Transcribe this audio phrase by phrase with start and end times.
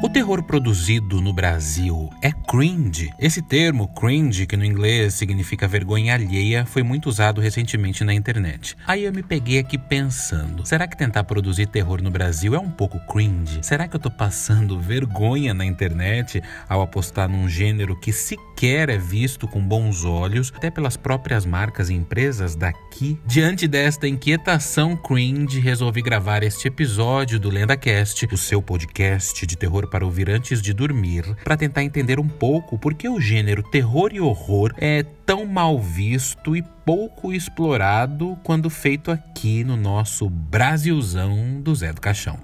[0.00, 3.10] O terror produzido no Brasil é cringe.
[3.18, 8.76] Esse termo, cringe, que no inglês significa vergonha alheia, foi muito usado recentemente na internet.
[8.86, 12.70] Aí eu me peguei aqui pensando: será que tentar produzir terror no Brasil é um
[12.70, 13.58] pouco cringe?
[13.60, 18.98] Será que eu tô passando vergonha na internet ao apostar num gênero que sequer é
[18.98, 23.18] visto com bons olhos, até pelas próprias marcas e empresas daqui?
[23.24, 29.88] Diante desta inquietação cringe, resolvi gravar este episódio do LendaCast, o seu podcast de terror
[29.88, 34.10] para ouvir antes de dormir, para tentar entender um pouco por que o gênero terror
[34.12, 41.60] e horror é tão mal visto e pouco explorado quando feito aqui no nosso Brasilzão
[41.60, 42.38] do Zé do Caixão.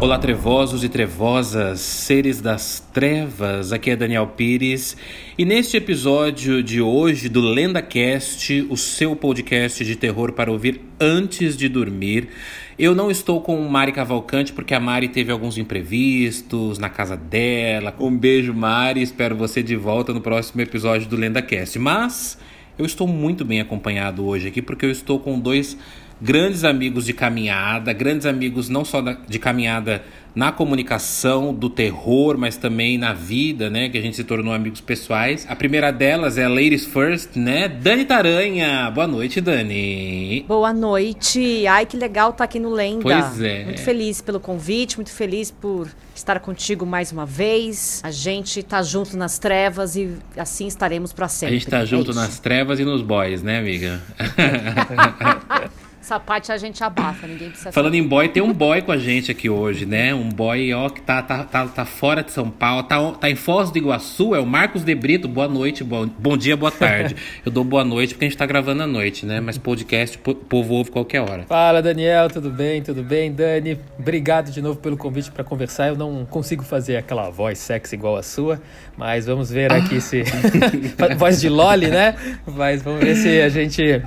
[0.00, 3.70] Olá, trevosos e trevosas, seres das trevas.
[3.70, 4.96] Aqui é Daniel Pires
[5.36, 11.54] e neste episódio de hoje do LendaCast, o seu podcast de terror para ouvir antes
[11.54, 12.30] de dormir,
[12.78, 17.94] eu não estou com Mari Cavalcante porque a Mari teve alguns imprevistos na casa dela.
[18.00, 19.02] Um beijo, Mari.
[19.02, 21.78] Espero você de volta no próximo episódio do LendaCast.
[21.78, 22.38] Mas
[22.78, 25.76] eu estou muito bem acompanhado hoje aqui porque eu estou com dois
[26.20, 30.02] grandes amigos de caminhada, grandes amigos não só de caminhada
[30.34, 33.88] na comunicação do terror, mas também na vida, né?
[33.88, 35.46] Que a gente se tornou amigos pessoais.
[35.48, 37.68] A primeira delas é a Ladies First, né?
[37.68, 38.90] Dani Taranha.
[38.90, 40.44] Boa noite, Dani.
[40.46, 41.66] Boa noite.
[41.66, 43.02] Ai, que legal estar tá aqui no Lenda.
[43.02, 43.64] Pois é.
[43.64, 48.00] Muito feliz pelo convite, muito feliz por estar contigo mais uma vez.
[48.04, 51.56] A gente tá junto nas trevas e assim estaremos para sempre.
[51.56, 54.00] A gente tá junto é nas trevas e nos boys, né, amiga?
[56.10, 58.04] Essa parte a gente abafa, ninguém precisa Falando saber.
[58.04, 60.12] em boy, tem um boy com a gente aqui hoje, né?
[60.12, 63.36] Um boy, ó, que tá, tá, tá, tá fora de São Paulo, tá, tá em
[63.36, 65.28] Foz do Iguaçu, é o Marcos de Brito.
[65.28, 67.14] Boa noite, bom, bom dia, boa tarde.
[67.46, 69.38] Eu dou boa noite porque a gente tá gravando à noite, né?
[69.38, 71.44] Mas podcast o povo ouve qualquer hora.
[71.46, 72.82] Fala, Daniel, tudo bem?
[72.82, 73.78] Tudo bem, Dani?
[73.96, 75.90] Obrigado de novo pelo convite para conversar.
[75.90, 78.60] Eu não consigo fazer aquela voz sexy igual a sua,
[78.96, 80.00] mas vamos ver aqui ah.
[80.02, 80.24] se.
[81.16, 82.16] voz de Loli, né?
[82.48, 84.02] Mas vamos ver se a gente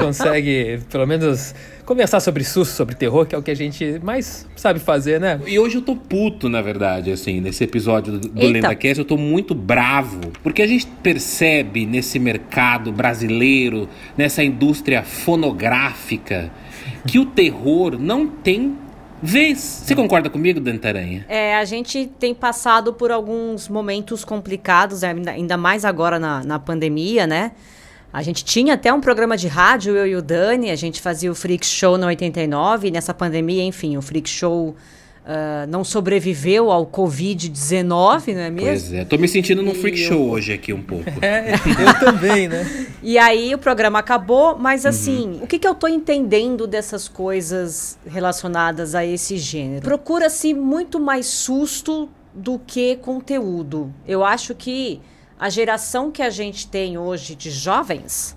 [0.00, 1.35] consegue, pelo menos
[1.84, 5.40] conversar sobre susto, sobre terror, que é o que a gente mais sabe fazer, né?
[5.46, 9.16] E hoje eu tô puto, na verdade, assim, nesse episódio do, do LendaCast, eu tô
[9.16, 16.50] muito bravo, porque a gente percebe nesse mercado brasileiro, nessa indústria fonográfica,
[17.06, 18.76] que o terror não tem
[19.22, 19.58] vez.
[19.58, 21.24] Você concorda comigo, Dantaranha?
[21.28, 27.26] É, a gente tem passado por alguns momentos complicados, ainda mais agora na, na pandemia,
[27.26, 27.52] né?
[28.16, 31.30] A gente tinha até um programa de rádio, eu e o Dani, a gente fazia
[31.30, 34.74] o Freak Show na 89, e nessa pandemia, enfim, o Freak Show uh,
[35.68, 38.88] não sobreviveu ao Covid-19, não é mesmo?
[38.88, 40.08] Pois é, tô me sentindo num Freak eu...
[40.08, 41.04] Show hoje aqui um pouco.
[41.20, 42.86] é, eu também, né?
[43.02, 44.88] E aí o programa acabou, mas uhum.
[44.88, 45.42] assim, uhum.
[45.42, 49.82] o que, que eu tô entendendo dessas coisas relacionadas a esse gênero?
[49.82, 53.92] Procura-se muito mais susto do que conteúdo.
[54.08, 55.02] Eu acho que
[55.38, 58.36] a geração que a gente tem hoje de jovens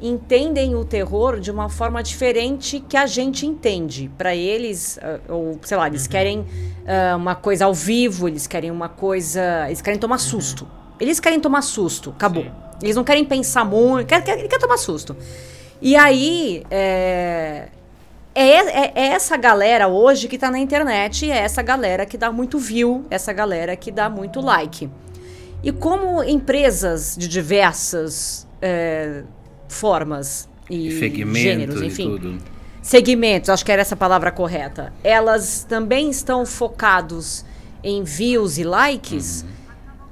[0.00, 4.10] entendem o terror de uma forma diferente que a gente entende.
[4.18, 6.10] Para eles, uh, ou sei lá, eles uhum.
[6.10, 9.66] querem uh, uma coisa ao vivo, eles querem uma coisa.
[9.66, 10.20] Eles querem tomar uhum.
[10.20, 10.68] susto.
[10.98, 12.44] Eles querem tomar susto, acabou.
[12.44, 12.52] Sim.
[12.82, 15.16] Eles não querem pensar muito, quer, quer, quer tomar susto.
[15.80, 17.68] E aí, é,
[18.34, 22.32] é, é, é, essa galera hoje que tá na internet, é essa galera que dá
[22.32, 24.90] muito view, essa galera que dá muito like.
[25.64, 29.22] E como empresas de diversas é,
[29.66, 32.38] formas e Segmentos gêneros, enfim, e tudo.
[32.82, 37.44] segmentos, acho que era essa palavra correta, elas também estão focados
[37.82, 39.48] em views e likes, uhum.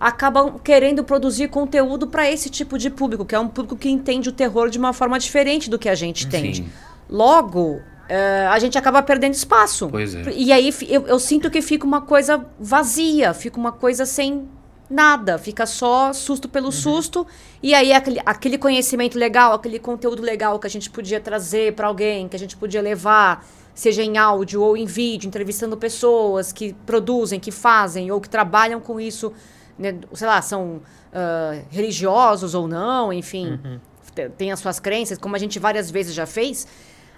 [0.01, 4.29] acabam querendo produzir conteúdo para esse tipo de público, que é um público que entende
[4.29, 6.67] o terror de uma forma diferente do que a gente entende.
[7.09, 9.89] Logo, Uh, a gente acaba perdendo espaço.
[9.89, 10.25] Pois é.
[10.35, 14.47] E aí eu, eu, sinto que fica uma coisa vazia, fica uma coisa sem
[14.93, 16.73] nada, fica só susto pelo uhum.
[16.73, 17.27] susto.
[17.63, 21.87] E aí aquele, aquele conhecimento legal, aquele conteúdo legal que a gente podia trazer para
[21.87, 23.45] alguém, que a gente podia levar,
[23.75, 28.81] seja em áudio ou em vídeo, entrevistando pessoas que produzem, que fazem ou que trabalham
[28.81, 29.33] com isso,
[29.79, 33.81] né, sei lá, são uh, religiosos ou não, enfim, uhum.
[34.37, 36.67] tem as suas crenças, como a gente várias vezes já fez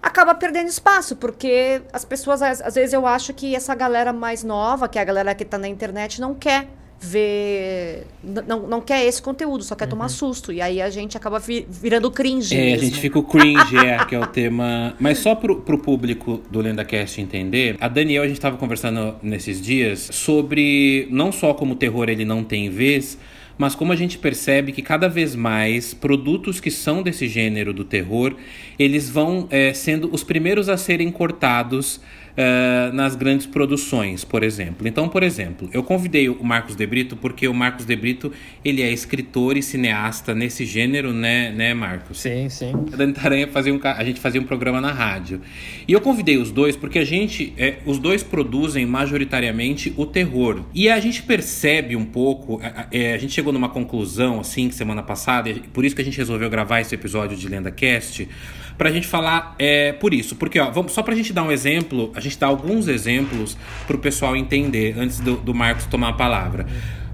[0.05, 4.45] acaba perdendo espaço, porque as pessoas, às, às, vezes eu acho que essa galera mais
[4.45, 6.69] nova, que é a galera que está na internet, não quer
[7.05, 8.07] ver.
[8.23, 9.91] Não, não quer esse conteúdo, só quer uhum.
[9.91, 10.53] tomar susto.
[10.53, 12.55] E aí a gente acaba virando cringe.
[12.55, 12.81] É, mesmo.
[12.81, 14.95] a gente fica o cringe, é, que é o tema.
[14.99, 19.61] Mas só pro, pro público do LendaCast entender, a Daniel, a gente estava conversando nesses
[19.61, 23.19] dias sobre não só como o terror ele não tem vez
[23.57, 27.85] mas como a gente percebe que cada vez mais produtos que são desse gênero do
[27.85, 28.35] terror,
[28.79, 32.01] eles vão é, sendo os primeiros a serem cortados
[32.35, 34.87] uh, nas grandes produções, por exemplo.
[34.87, 38.33] Então, por exemplo, eu convidei o Marcos De Brito porque o Marcos De Brito
[38.65, 42.21] ele é escritor e cineasta nesse gênero, né, né Marcos?
[42.21, 42.73] Sim, sim.
[42.93, 45.41] A Dani Taranha fazia um, a gente fazia um programa na rádio.
[45.87, 50.65] E eu convidei os dois porque a gente, é, os dois produzem majoritariamente o terror.
[50.75, 55.03] E a gente percebe um pouco, a, a, a gente chegou numa conclusão assim semana
[55.03, 58.29] passada, por isso que a gente resolveu gravar esse episódio de Lenda Cast
[58.77, 60.37] para a gente falar é, por isso.
[60.37, 63.57] Porque, ó, vamos, só para a gente dar um exemplo, a gente dá alguns exemplos
[63.87, 66.67] para o pessoal entender antes do, do Marcos tomar a palavra.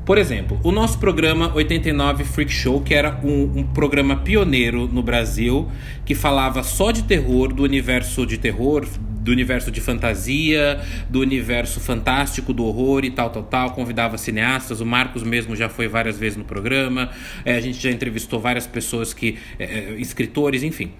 [0.05, 5.03] Por exemplo, o nosso programa 89 Freak Show, que era um, um, programa pioneiro no
[5.03, 5.71] Brasil,
[6.05, 8.87] que falava só de terror, do universo de terror,
[9.21, 13.71] do universo de fantasia, do universo fantástico, do horror e tal, tal, tal.
[13.71, 17.11] Convidava cineastas, o Marcos mesmo já foi várias vezes no programa,
[17.45, 19.39] é, a gente já entrevistou várias pessoas que.
[19.59, 20.91] É, é escritores, enfim.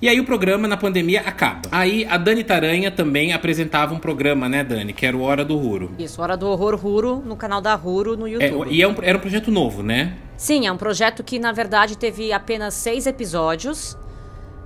[0.00, 1.62] E aí o programa na pandemia acaba.
[1.72, 4.92] Aí a Dani Taranha também apresentava um programa, né, Dani?
[4.92, 5.92] Que era o Hora do Ruro.
[5.98, 8.68] Isso, Hora do Horror Ruro, no canal da Ruro, no é, YouTube.
[8.68, 10.14] É, e é um, era um projeto novo, né?
[10.36, 13.96] Sim, é um projeto que, na verdade, teve apenas seis episódios.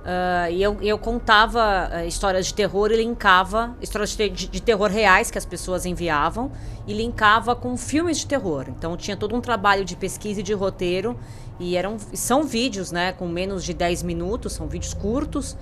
[0.01, 4.89] Uh, e eu, eu contava uh, histórias de terror e linkava histórias de, de, terror
[4.89, 6.51] reais que as pessoas enviavam
[6.87, 8.65] e linkava com filmes de terror.
[8.69, 11.15] Então tinha todo um trabalho de pesquisa e de roteiro
[11.59, 15.55] e eram, são vídeos, né, com menos de 10 minutos, são vídeos curtos,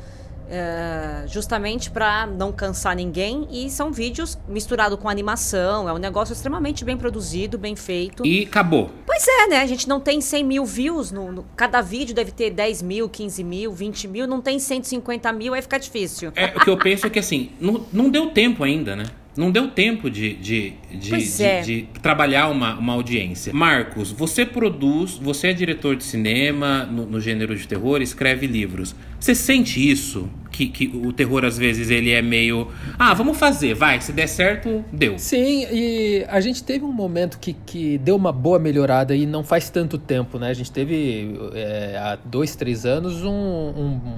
[0.50, 3.48] uh, justamente para não cansar ninguém.
[3.51, 8.25] E são vídeos misturados com animação, é um negócio extremamente bem produzido, bem feito.
[8.25, 8.90] E acabou.
[9.06, 9.62] Pois é, né?
[9.62, 13.10] A gente não tem 100 mil views, no, no, cada vídeo deve ter 10 mil,
[13.10, 16.31] 15 mil, 20 mil, não tem 150 mil, aí fica difícil.
[16.36, 19.06] É, o que eu penso é que assim, não, não deu tempo ainda, né?
[19.40, 21.62] Não deu tempo de, de, de, de, é.
[21.62, 23.54] de, trabalhar uma, uma audiência.
[23.54, 28.94] Marcos, você produz, você é diretor de cinema no, no gênero de terror, escreve livros.
[29.18, 30.30] Você sente isso?
[30.52, 32.68] Que, que o terror, às vezes, ele é meio.
[32.98, 35.18] Ah, vamos fazer, vai, se der certo, deu.
[35.18, 39.42] Sim, e a gente teve um momento que, que deu uma boa melhorada e não
[39.42, 40.50] faz tanto tempo, né?
[40.50, 44.18] A gente teve é, há dois, três anos um, um, um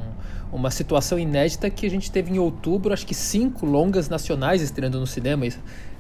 [0.52, 5.00] uma situação inédita que a gente teve em outubro, acho que cinco longas nacionais estreando
[5.00, 5.48] no cinema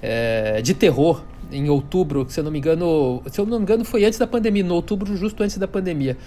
[0.01, 3.83] é, de terror em outubro, se eu não me engano, se eu não me engano
[3.85, 6.17] foi antes da pandemia, no outubro justo antes da pandemia.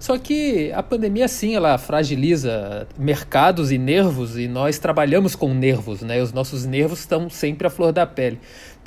[0.00, 6.02] Só que a pandemia, sim, ela fragiliza mercados e nervos, e nós trabalhamos com nervos,
[6.02, 6.22] né?
[6.22, 8.38] Os nossos nervos estão sempre à flor da pele.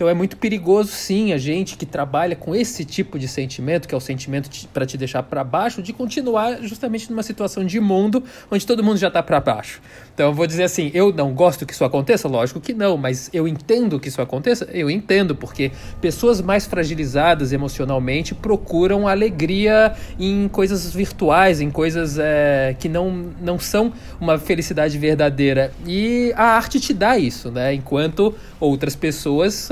[0.02, 3.94] Então é muito perigoso, sim, a gente que trabalha com esse tipo de sentimento, que
[3.94, 8.24] é o sentimento para te deixar para baixo, de continuar justamente numa situação de mundo
[8.50, 9.80] onde todo mundo já está para baixo.
[10.12, 13.30] Então eu vou dizer assim, eu não gosto que isso aconteça, lógico que não, mas
[13.32, 15.72] eu entendo que isso aconteça, eu entendo, porque
[16.02, 23.60] pessoas mais fragilizadas emocionalmente procuram alegria em coisas virtuais, em coisas é, que não, não
[23.60, 25.72] são uma felicidade verdadeira.
[25.86, 27.72] E a arte te dá isso, né?
[27.76, 29.70] Enquanto outras pessoas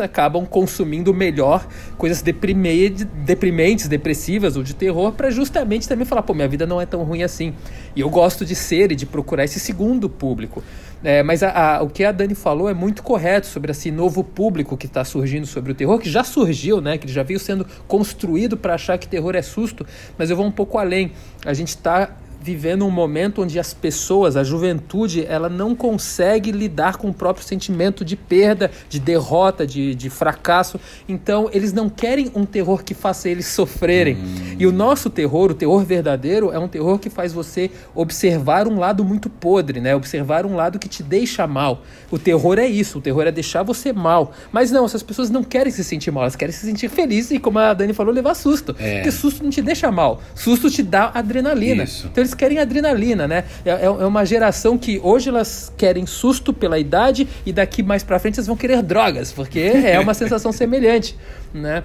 [0.49, 1.67] consumindo melhor
[1.97, 6.85] coisas deprimentes, depressivas ou de terror, para justamente também falar, pô, minha vida não é
[6.85, 7.53] tão ruim assim.
[7.95, 10.63] E eu gosto de ser e de procurar esse segundo público.
[11.03, 14.23] É, mas a, a, o que a Dani falou é muito correto sobre esse novo
[14.23, 16.97] público que está surgindo sobre o terror, que já surgiu, né?
[16.97, 19.85] Que já veio sendo construído para achar que terror é susto,
[20.17, 21.11] mas eu vou um pouco além.
[21.45, 22.09] A gente está
[22.41, 27.45] vivendo um momento onde as pessoas, a juventude, ela não consegue lidar com o próprio
[27.45, 30.79] sentimento de perda, de derrota, de, de fracasso.
[31.07, 34.15] Então, eles não querem um terror que faça eles sofrerem.
[34.15, 34.55] Hum.
[34.57, 38.79] E o nosso terror, o terror verdadeiro, é um terror que faz você observar um
[38.79, 39.95] lado muito podre, né?
[39.95, 41.83] Observar um lado que te deixa mal.
[42.09, 44.31] O terror é isso, o terror é deixar você mal.
[44.51, 47.39] Mas não, essas pessoas não querem se sentir mal, elas querem se sentir felizes e,
[47.39, 48.75] como a Dani falou, levar susto.
[48.79, 48.95] É.
[48.95, 50.21] Porque susto não te deixa mal.
[50.35, 51.83] Susto te dá adrenalina.
[51.83, 52.07] Isso.
[52.07, 53.43] Então, eles querem adrenalina, né?
[53.65, 58.03] É, é, é uma geração que hoje elas querem susto pela idade e daqui mais
[58.03, 61.15] para frente elas vão querer drogas, porque é uma sensação semelhante,
[61.53, 61.83] né?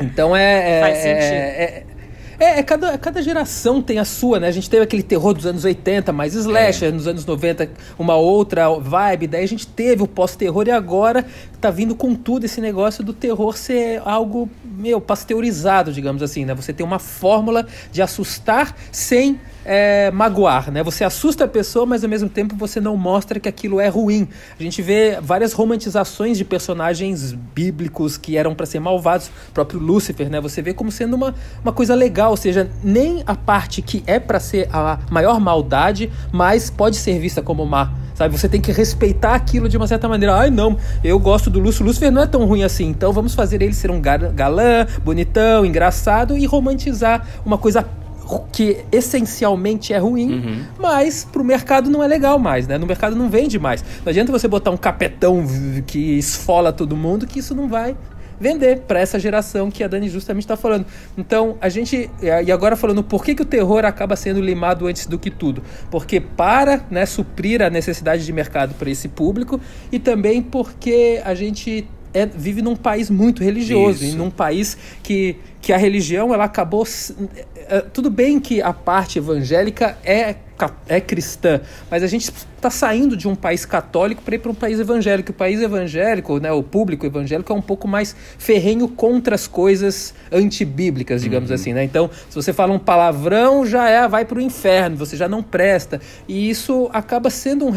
[0.00, 1.32] Então é, é Faz sentido.
[1.32, 1.84] É,
[2.38, 4.48] é, é, cada, cada geração tem a sua, né?
[4.48, 6.92] A gente teve aquele terror dos anos 80, mais slasher, é.
[6.92, 11.24] nos anos 90 uma outra vibe, daí a gente teve o pós-terror e agora
[11.60, 16.54] tá vindo com tudo esse negócio do terror ser algo, meu, pasteurizado, digamos assim, né?
[16.54, 20.82] Você tem uma fórmula de assustar sem é, magoar, né?
[20.82, 24.28] Você assusta a pessoa, mas ao mesmo tempo você não mostra que aquilo é ruim.
[24.58, 30.28] A gente vê várias romantizações de personagens bíblicos que eram para ser malvados, próprio Lúcifer,
[30.28, 30.40] né?
[30.40, 34.20] Você vê como sendo uma, uma coisa legal, ou seja, nem a parte que é
[34.20, 38.38] para ser a maior maldade, mas pode ser vista como má sabe?
[38.38, 40.36] Você tem que respeitar aquilo de uma certa maneira.
[40.36, 41.84] Ai, não, eu gosto do Lúcio.
[41.84, 46.38] Lúcifer não é tão ruim assim, então vamos fazer ele ser um galã, bonitão, engraçado
[46.38, 47.84] e romantizar uma coisa
[48.52, 50.64] que essencialmente é ruim, uhum.
[50.78, 52.78] mas pro mercado não é legal mais, né?
[52.78, 53.84] No mercado não vende mais.
[54.04, 55.44] Não adianta você botar um capetão
[55.86, 57.96] que esfola todo mundo, que isso não vai
[58.38, 60.86] vender para essa geração que a Dani justamente está falando.
[61.16, 62.10] Então, a gente.
[62.20, 65.62] E agora falando por que, que o terror acaba sendo limado antes do que tudo?
[65.90, 71.34] Porque para né, suprir a necessidade de mercado para esse público e também porque a
[71.34, 74.14] gente é, vive num país muito religioso, Isso.
[74.14, 76.84] e num país que, que a religião ela acabou.
[77.68, 80.36] É, tudo bem que a parte evangélica é
[80.88, 82.30] é cristã, mas a gente
[82.64, 85.32] está saindo de um país católico para ir para um país evangélico.
[85.32, 90.14] O país evangélico, né, o público evangélico é um pouco mais ferrenho contra as coisas
[90.32, 91.54] antibíblicas, digamos uhum.
[91.54, 91.84] assim, né?
[91.84, 95.42] Então, se você fala um palavrão, já é, vai para o inferno, você já não
[95.42, 96.00] presta.
[96.26, 97.72] E isso acaba sendo um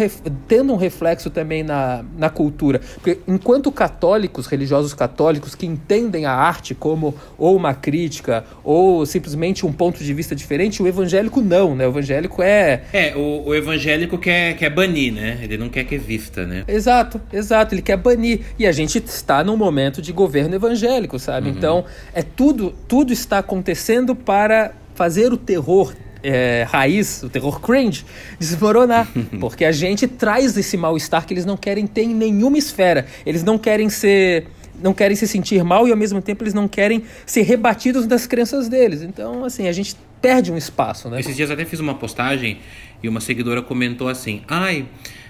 [0.47, 6.31] tendo um reflexo também na, na cultura, porque enquanto católicos, religiosos católicos que entendem a
[6.31, 11.75] arte como ou uma crítica ou simplesmente um ponto de vista diferente, o evangélico não,
[11.75, 11.85] né?
[11.85, 12.81] O evangélico é é.
[12.93, 15.39] É, o, o, evangélico quer, quer banir, né?
[15.41, 16.63] Ele não quer que vista, né?
[16.67, 17.73] Exato, exato.
[17.73, 18.41] Ele quer banir.
[18.59, 21.49] E a gente está num momento de governo evangélico, sabe?
[21.49, 21.55] Uhum.
[21.55, 25.93] Então, é tudo, tudo está acontecendo para fazer o terror
[26.23, 28.05] é, raiz, o terror cringe,
[28.39, 29.07] desmoronar.
[29.39, 33.05] porque a gente traz esse mal-estar que eles não querem ter em nenhuma esfera.
[33.25, 34.47] Eles não querem ser.
[34.79, 38.27] Não querem se sentir mal e ao mesmo tempo eles não querem ser rebatidos das
[38.27, 39.01] crenças deles.
[39.01, 41.19] Então, assim, a gente perde um espaço, né?
[41.19, 42.59] Esses dias até fiz uma postagem
[43.01, 44.85] e uma seguidora comentou assim: "Ai,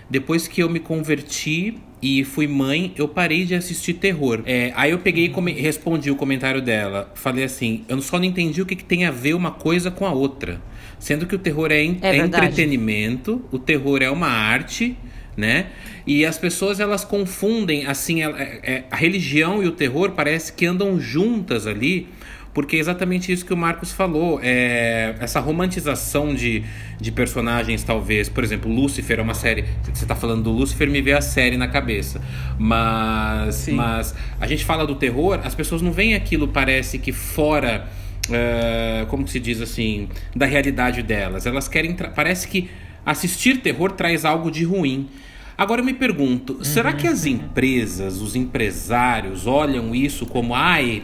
[0.09, 4.41] depois que eu me converti e fui mãe, eu parei de assistir terror.
[4.45, 7.11] É, aí eu peguei e respondi o comentário dela.
[7.15, 10.05] Falei assim: eu só não entendi o que, que, tem a ver uma coisa com
[10.05, 10.61] a outra.
[10.99, 14.97] Sendo que o terror é, é, é entretenimento, o terror é uma arte,
[15.35, 15.67] né?
[16.05, 20.53] E as pessoas elas confundem, assim, a, é, é, a religião e o terror parece
[20.53, 22.07] que andam juntas ali
[22.57, 24.39] porque é exatamente isso que o Marcos falou.
[24.41, 26.63] É, essa romantização de,
[26.99, 28.29] de personagens, talvez.
[28.29, 29.65] Por exemplo, Lúcifer é uma série.
[29.83, 32.19] Você está falando do Lúcifer, me vê a série na cabeça.
[32.57, 37.87] Mas, mas a gente fala do terror, as pessoas não veem aquilo, parece que fora.
[38.27, 40.09] Uh, como se diz assim?
[40.35, 41.45] Da realidade delas.
[41.45, 41.95] Elas querem.
[42.15, 42.71] Parece que
[43.05, 45.07] assistir terror traz algo de ruim.
[45.55, 46.63] Agora eu me pergunto, uhum.
[46.63, 51.03] será que as empresas, os empresários olham isso como, ai,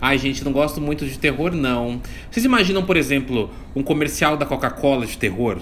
[0.00, 2.00] Ai, gente, não gosto muito de terror, não.
[2.30, 5.58] Vocês imaginam, por exemplo, um comercial da Coca-Cola de terror?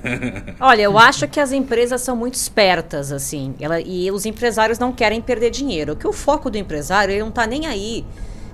[0.58, 3.54] Olha, eu acho que as empresas são muito espertas, assim.
[3.60, 5.94] Ela, e os empresários não querem perder dinheiro.
[5.94, 8.04] Que o foco do empresário, ele não tá nem aí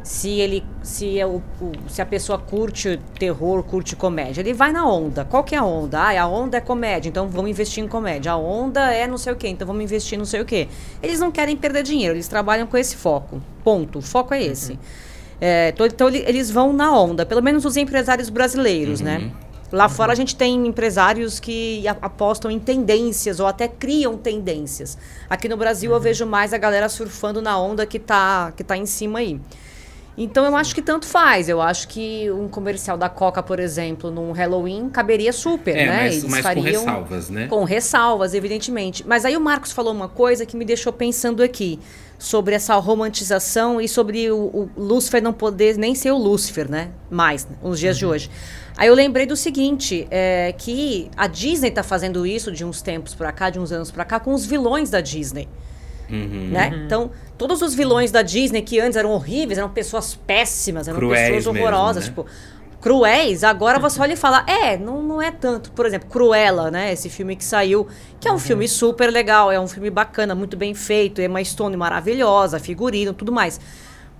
[0.02, 4.40] se ele se, é o, o, se a pessoa curte terror, curte comédia.
[4.40, 5.24] Ele vai na onda.
[5.24, 6.00] Qual que é a onda?
[6.00, 8.32] Ah, a onda é comédia, então vamos investir em comédia.
[8.32, 10.68] A onda é não sei o quê, então vamos investir em não sei o quê.
[11.02, 13.40] Eles não querem perder dinheiro, eles trabalham com esse foco.
[13.62, 14.00] Ponto.
[14.00, 14.72] O foco é esse.
[14.72, 14.78] Uhum.
[15.44, 19.18] É, então eles vão na onda, pelo menos os empresários brasileiros, né?
[19.18, 19.24] uhum.
[19.24, 19.32] né?
[19.72, 19.90] Lá uhum.
[19.90, 24.96] fora a gente tem empresários que apostam em tendências ou até criam tendências.
[25.28, 25.96] Aqui no Brasil uhum.
[25.96, 29.40] eu vejo mais a galera surfando na onda que tá, que tá em cima aí.
[30.16, 31.48] Então eu acho que tanto faz.
[31.48, 36.02] Eu acho que um comercial da Coca, por exemplo, num Halloween caberia super, é, né?
[36.04, 37.46] Mas, Eles mas fariam com ressalvas, né?
[37.48, 39.04] Com ressalvas, evidentemente.
[39.04, 41.80] Mas aí o Marcos falou uma coisa que me deixou pensando aqui
[42.22, 46.90] sobre essa romantização e sobre o, o Lúcifer não poder nem ser o Lúcifer, né?
[47.10, 47.56] Mais, né?
[47.60, 47.98] nos dias uhum.
[47.98, 48.30] de hoje.
[48.76, 53.12] Aí eu lembrei do seguinte, é, que a Disney está fazendo isso de uns tempos
[53.12, 55.48] para cá, de uns anos para cá, com os vilões da Disney.
[56.08, 56.50] Uhum.
[56.52, 56.68] Né?
[56.68, 56.84] Uhum.
[56.84, 61.34] Então, todos os vilões da Disney que antes eram horríveis, eram pessoas péssimas, eram Cruéis
[61.34, 62.28] pessoas horrorosas, mesmo, né?
[62.28, 62.51] tipo
[62.82, 65.70] cruéis, agora você olha e fala, é, não, não é tanto.
[65.70, 66.92] Por exemplo, Cruella, né?
[66.92, 67.86] Esse filme que saiu,
[68.20, 68.40] que é um uhum.
[68.40, 73.14] filme super legal, é um filme bacana, muito bem feito, é uma Stone maravilhosa, figurino,
[73.14, 73.60] tudo mais.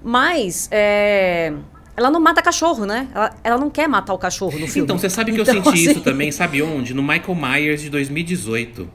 [0.01, 1.53] Mas, é,
[1.97, 3.09] ela não mata cachorro, né?
[3.13, 4.85] Ela, ela, não quer matar o cachorro no filme.
[4.85, 5.91] Então, você sabe que então, eu senti assim...
[5.91, 6.95] isso também, sabe onde?
[6.95, 8.89] No Michael Myers de 2018.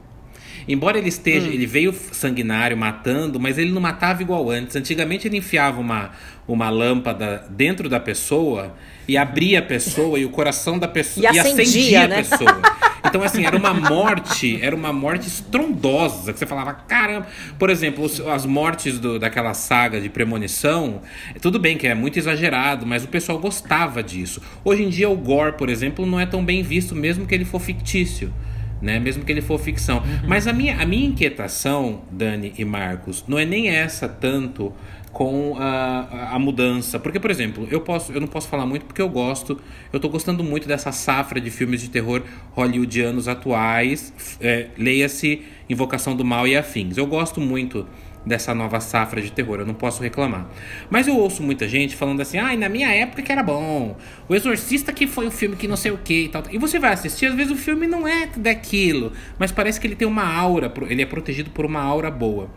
[0.66, 1.52] Embora ele esteja, hum.
[1.52, 4.76] ele veio sanguinário matando, mas ele não matava igual antes.
[4.76, 6.12] Antigamente ele enfiava uma,
[6.46, 8.74] uma lâmpada dentro da pessoa
[9.08, 12.14] e abria a pessoa e o coração da pessoa e, e acendia, acendia né?
[12.14, 12.62] a pessoa.
[13.04, 17.26] Então, assim, era uma morte, era uma morte estrondosa, que você falava, caramba.
[17.58, 21.00] Por exemplo, as mortes do, daquela saga de premonição,
[21.40, 24.42] tudo bem que é muito exagerado, mas o pessoal gostava disso.
[24.64, 27.44] Hoje em dia, o gore, por exemplo, não é tão bem visto, mesmo que ele
[27.44, 28.32] for fictício
[28.80, 28.98] né?
[28.98, 29.98] Mesmo que ele for ficção.
[29.98, 30.28] Uhum.
[30.28, 34.72] Mas a minha, a minha inquietação, Dani e Marcos, não é nem essa tanto
[35.18, 36.96] com a, a, mudança.
[36.96, 39.60] Porque, por exemplo, eu, posso, eu não posso falar muito porque eu gosto,
[39.92, 42.22] eu tô gostando muito dessa safra de filmes de terror
[42.52, 46.96] hollywoodianos atuais, é, leia-se Invocação do Mal e afins.
[46.96, 47.84] Eu gosto muito
[48.24, 50.48] dessa nova safra de terror, eu não posso reclamar.
[50.90, 53.96] Mas eu ouço muita gente falando assim: ai, ah, na minha época que era bom,
[54.28, 56.42] O Exorcista que foi o filme que não sei o que e tal.
[56.50, 59.96] E você vai assistir, às vezes o filme não é daquilo, mas parece que ele
[59.96, 62.50] tem uma aura, ele é protegido por uma aura boa.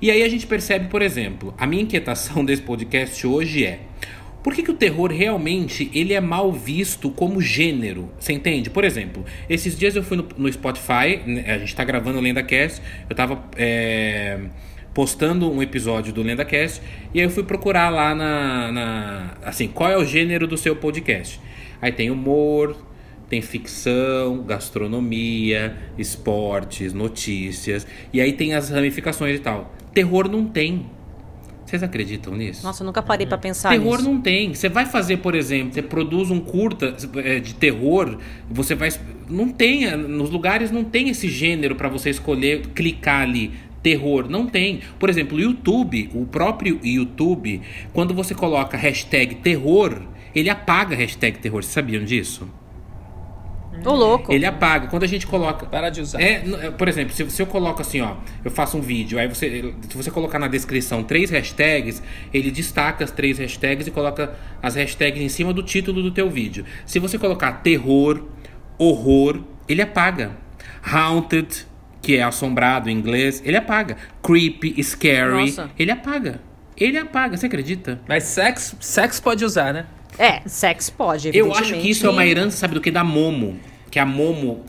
[0.00, 3.80] E aí a gente percebe, por exemplo, a minha inquietação desse podcast hoje é.
[4.42, 8.10] Por que, que, o terror realmente ele é mal visto como gênero?
[8.18, 8.68] Você entende?
[8.68, 12.20] Por exemplo, esses dias eu fui no, no Spotify, né, a gente tá gravando o
[12.20, 14.40] LendaCast, eu tava é,
[14.94, 16.82] postando um episódio do LendaCast
[17.14, 19.30] e aí eu fui procurar lá na, na.
[19.44, 21.40] Assim, qual é o gênero do seu podcast?
[21.80, 22.76] Aí tem humor,
[23.28, 29.74] tem ficção, gastronomia, esportes, notícias, e aí tem as ramificações e tal.
[29.92, 30.86] Terror não tem.
[31.64, 32.62] Vocês acreditam nisso?
[32.62, 34.10] Nossa, eu nunca parei para pensar terror nisso.
[34.10, 34.52] não tem.
[34.52, 36.94] Você vai fazer, por exemplo, você produz um curta
[37.24, 38.18] é, de terror,
[38.50, 38.90] você vai
[39.28, 44.28] não tem, nos lugares não tem esse gênero para você escolher, clicar ali terror.
[44.28, 44.80] Não tem.
[44.98, 47.60] Por exemplo, o YouTube, o próprio YouTube,
[47.92, 50.02] quando você coloca hashtag terror,
[50.34, 51.62] ele apaga hashtag terror.
[51.62, 52.48] Vocês sabiam disso?
[53.82, 54.32] Tô louco.
[54.32, 54.86] Ele apaga.
[54.88, 55.66] Quando a gente coloca.
[55.66, 56.20] Para de usar.
[56.20, 59.26] É, é, por exemplo, se, se eu coloco assim, ó, eu faço um vídeo, aí
[59.26, 59.74] você.
[59.88, 64.74] Se você colocar na descrição três hashtags, ele destaca as três hashtags e coloca as
[64.76, 66.64] hashtags em cima do título do teu vídeo.
[66.86, 68.22] Se você colocar terror,
[68.78, 70.36] horror, ele apaga.
[70.84, 71.66] Haunted,
[72.02, 73.96] que é assombrado em inglês, ele apaga.
[74.22, 75.70] Creepy, scary, Nossa.
[75.78, 76.40] ele apaga.
[76.76, 78.00] Ele apaga, você acredita?
[78.08, 79.86] Mas sex, sex pode usar, né?
[80.18, 82.90] É, sex pode, Eu acho que isso é uma herança, sabe do que?
[82.90, 83.58] Da Momo.
[83.90, 84.64] Que a Momo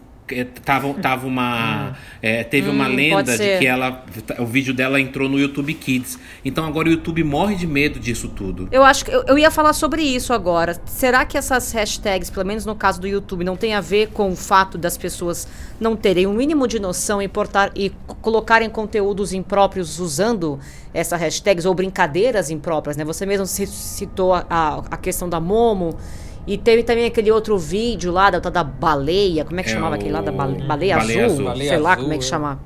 [0.64, 1.90] tava, tava uma.
[1.90, 1.94] Hum.
[2.22, 4.04] É, teve hum, uma lenda de que ela.
[4.40, 6.18] O vídeo dela entrou no YouTube Kids.
[6.44, 8.68] Então agora o YouTube morre de medo disso tudo.
[8.72, 10.80] Eu acho que eu, eu ia falar sobre isso agora.
[10.86, 14.32] Será que essas hashtags, pelo menos no caso do YouTube, não tem a ver com
[14.32, 15.48] o fato das pessoas
[15.80, 20.60] não terem o um mínimo de noção e, portar, e colocarem conteúdos impróprios usando
[20.94, 23.04] essas hashtags ou brincadeiras impróprias, né?
[23.04, 25.98] Você mesmo citou a, a, a questão da Momo.
[26.46, 29.96] E teve também aquele outro vídeo lá da, da baleia, como é que é chamava
[29.96, 29.96] o...
[29.96, 31.24] aquele lá da baleia, baleia, azul?
[31.26, 31.46] azul?
[31.46, 32.28] Baleia sei azul, lá como é que é.
[32.28, 32.60] chama.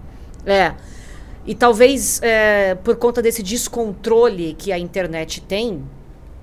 [0.46, 0.74] É.
[1.46, 5.84] E talvez é, por conta desse descontrole que a internet tem,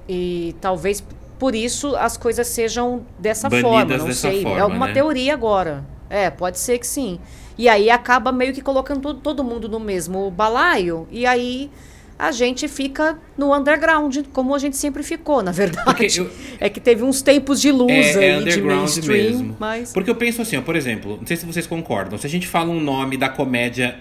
[0.08, 1.04] e talvez
[1.38, 4.42] por isso as coisas sejam dessa Banidas forma, não sei.
[4.42, 4.92] Forma, é uma né?
[4.92, 5.84] teoria agora.
[6.08, 7.18] É, pode ser que sim.
[7.58, 11.70] E aí acaba meio que colocando todo, todo mundo no mesmo balaio, e aí
[12.18, 16.18] a gente fica no underground, como a gente sempre ficou, na verdade.
[16.18, 19.38] Eu, é que teve uns tempos de luz é, é aí, é de mainstream.
[19.38, 19.56] Mesmo.
[19.58, 19.92] Mas...
[19.92, 22.46] Porque eu penso assim, ó, por exemplo, não sei se vocês concordam, se a gente
[22.46, 23.98] fala um nome da comédia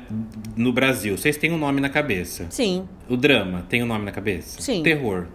[0.56, 2.46] no Brasil, vocês têm um nome na cabeça.
[2.50, 2.88] Sim.
[3.10, 4.62] O drama tem um nome na cabeça?
[4.62, 4.84] Sim.
[4.84, 5.28] Terror.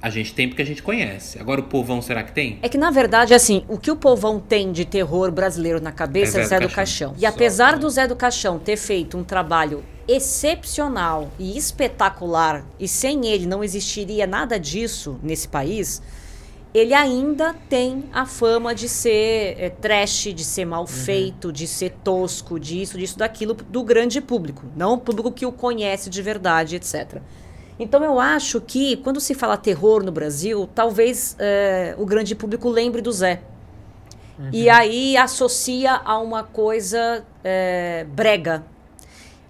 [0.00, 1.38] A gente tem porque a gente conhece.
[1.40, 2.58] Agora o povão, será que tem?
[2.62, 6.38] É que, na verdade, assim, o que o povão tem de terror brasileiro na cabeça
[6.38, 7.14] é, é Zé, do Caixão.
[7.18, 13.26] E apesar do Zé do Caixão ter feito um trabalho excepcional e espetacular, e sem
[13.26, 16.00] ele não existiria nada disso nesse país,
[16.72, 20.86] ele ainda tem a fama de ser é, trash, de ser mal uhum.
[20.86, 24.66] feito, de ser tosco, disso, disso, daquilo, do grande público.
[24.76, 27.20] Não o público que o conhece de verdade, etc.
[27.78, 32.68] Então eu acho que quando se fala terror no Brasil, talvez é, o grande público
[32.68, 33.40] lembre do Zé.
[34.38, 34.50] Uhum.
[34.52, 38.64] E aí associa a uma coisa é, brega.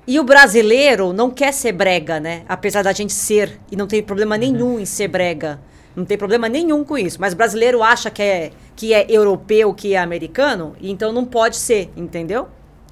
[0.06, 2.42] E o brasileiro não quer ser brega, né?
[2.48, 3.60] Apesar da gente ser.
[3.70, 4.40] E não tem problema uhum.
[4.40, 5.60] nenhum em ser brega.
[5.94, 7.20] Não tem problema nenhum com isso.
[7.20, 11.24] Mas o brasileiro acha que é, que é europeu, que é americano, e então não
[11.24, 12.48] pode ser, entendeu?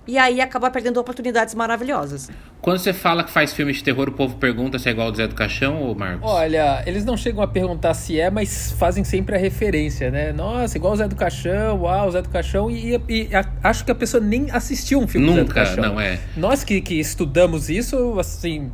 [0.06, 2.30] E aí acaba perdendo oportunidades maravilhosas.
[2.60, 5.14] Quando você fala que faz filme de terror, o povo pergunta se é igual ao
[5.14, 6.30] Zé do Caixão ou Marcos?
[6.30, 10.32] Olha, eles não chegam a perguntar se é, mas fazem sempre a referência, né?
[10.32, 12.70] Nossa, igual o Zé do Caixão, uau, o Zé do Caixão.
[12.70, 15.48] E, e, e a, acho que a pessoa nem assistiu um filme Nunca, do Zé
[15.48, 15.84] do Caixão.
[15.94, 16.18] não é.
[16.36, 18.70] Nós que, que estudamos isso, assim,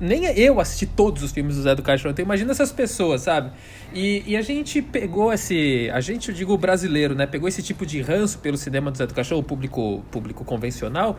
[0.00, 2.10] nem eu assisti todos os filmes do Zé do Caixão.
[2.10, 3.50] Então imagina essas pessoas, sabe?
[3.92, 5.90] E, e, a gente pegou esse.
[5.92, 7.26] A gente, eu digo brasileiro, né?
[7.26, 11.18] Pegou esse tipo de ranço pelo cinema do Zé do Cachorro, o público, público convencional.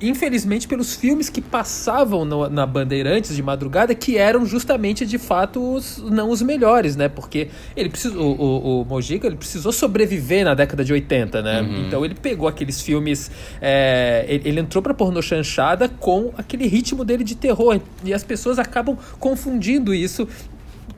[0.00, 5.74] Infelizmente, pelos filmes que passavam no, na Bandeirantes de madrugada, que eram justamente de fato
[5.74, 7.08] os, não os melhores, né?
[7.08, 11.60] Porque ele precisou, o, o, Mojica ele precisou sobreviver na década de 80, né?
[11.60, 11.86] Uhum.
[11.86, 13.30] Então ele pegou aqueles filmes.
[13.60, 17.80] É, ele, ele, entrou pra pornô chanchada com aquele ritmo dele de terror.
[18.04, 20.26] E as pessoas acabam confundindo isso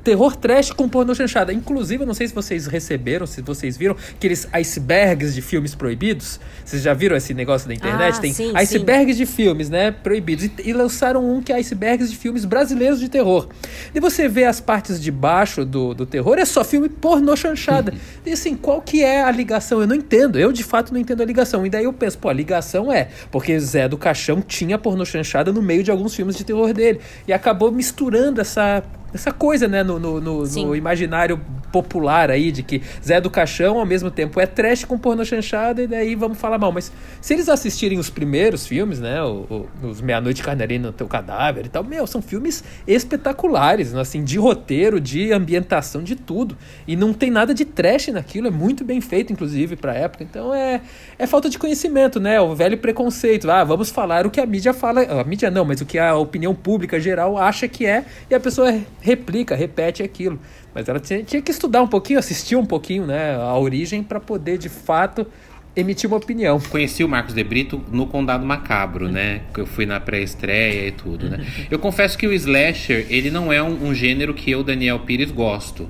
[0.02, 1.52] terror trash com pornô chanchada.
[1.52, 6.40] Inclusive, eu não sei se vocês receberam, se vocês viram, aqueles icebergs de filmes proibidos.
[6.64, 8.16] Vocês já viram esse negócio da internet?
[8.16, 9.90] Ah, Tem sim, icebergs de filmes, né?
[9.90, 10.44] Proibidos.
[10.44, 13.48] E, e, lançaram um que é icebergs de filmes brasileiros de terror.
[13.94, 17.94] E você vê as partes de baixo do, do terror, é só filme pornô chanchada.
[18.26, 19.80] e assim, qual que é a ligação?
[19.80, 20.38] Eu não entendo.
[20.38, 21.64] Eu, de fato, não entendo a ligação.
[21.64, 25.52] E daí eu penso, pô, a ligação é porque Zé do Caixão tinha pornô chanchada
[25.52, 27.00] no meio de alguns filmes de terror dele.
[27.26, 28.82] E acabou misturando essa
[29.14, 33.78] essa coisa, né, no, no, no, no, imaginário popular aí, de que Zé do Caixão,
[33.78, 36.72] ao mesmo tempo, é trash com porno chanchada, e daí vamos falar mal.
[36.72, 41.06] Mas se eles assistirem os primeiros filmes, né, o, o, os Meia-Noite Carneirina no Teu
[41.06, 46.56] Cadáver e tal, meu, são filmes espetaculares, assim, de roteiro, de ambientação, de tudo.
[46.86, 50.24] E não tem nada de trash naquilo, é muito bem feito, inclusive, pra época.
[50.24, 50.80] Então é,
[51.18, 53.50] é falta de conhecimento, né, o velho preconceito.
[53.50, 56.14] Ah, vamos falar o que a mídia fala, a mídia não, mas o que a
[56.16, 60.40] opinião pública geral acha que é, e a pessoa replica, repete aquilo.
[60.74, 64.18] Mas ela tinha, tinha que estudar um pouquinho, assistir um pouquinho, né, a origem para
[64.18, 65.26] poder de fato
[65.74, 66.60] emitir uma opinião.
[66.60, 69.40] Conheci o Marcos de Brito no Condado Macabro, né?
[69.54, 71.44] Que eu fui na pré-estreia e tudo, né?
[71.70, 75.30] Eu confesso que o slasher, ele não é um, um gênero que eu, Daniel Pires,
[75.30, 75.88] gosto.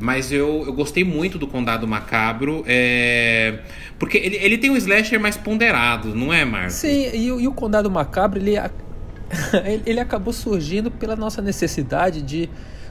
[0.00, 3.58] Mas eu, eu gostei muito do Condado Macabro, é...
[3.98, 6.74] porque ele, ele tem um slasher mais ponderado, não é, Marcos?
[6.74, 8.56] Sim, e, e o Condado Macabro, ele,
[9.86, 12.48] ele acabou surgindo pela nossa necessidade de